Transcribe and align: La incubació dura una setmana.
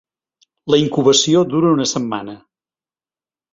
La 0.73 0.79
incubació 0.83 1.45
dura 1.53 1.75
una 1.75 1.87
setmana. 1.93 2.37